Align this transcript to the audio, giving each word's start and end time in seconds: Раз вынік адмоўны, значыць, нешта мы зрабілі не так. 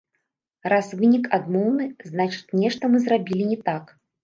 Раз 0.73 0.87
вынік 1.01 1.27
адмоўны, 1.37 1.85
значыць, 2.13 2.53
нешта 2.65 2.83
мы 2.97 3.05
зрабілі 3.07 3.49
не 3.55 3.63
так. 3.71 3.97